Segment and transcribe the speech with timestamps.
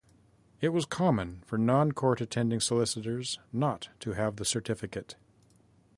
[0.61, 5.15] It was common for non court attending solicitors not to have the certificate.